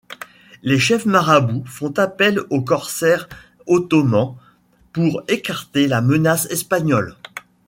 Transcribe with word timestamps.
Les 0.63 0.79
chefs 0.79 1.05
marabouts 1.05 1.63
font 1.67 1.91
appel 1.97 2.39
aux 2.49 2.63
corsaires 2.63 3.29
ottomans 3.67 4.35
pour 4.93 5.21
écarter 5.27 5.87
la 5.87 6.01
menace 6.01 6.47
espagnole. 6.49 7.15